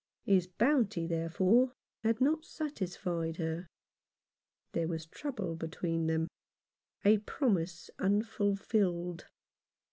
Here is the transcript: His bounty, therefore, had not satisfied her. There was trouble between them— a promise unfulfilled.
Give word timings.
His 0.25 0.47
bounty, 0.47 1.05
therefore, 1.05 1.73
had 2.03 2.19
not 2.19 2.43
satisfied 2.43 3.37
her. 3.37 3.67
There 4.71 4.87
was 4.87 5.05
trouble 5.05 5.55
between 5.55 6.07
them— 6.07 6.27
a 7.05 7.19
promise 7.19 7.91
unfulfilled. 7.99 9.27